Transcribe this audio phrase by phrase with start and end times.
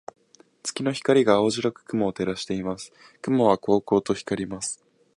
[0.63, 2.91] 月の光が青白く雲を照らしています。
[3.21, 4.83] 雲はこうこうと光ります。